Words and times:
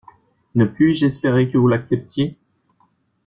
Ne 0.55 0.65
puis-je 0.65 1.05
espérer 1.05 1.51
que 1.51 1.59
vous 1.59 1.67
l'acceptiez! 1.67 2.35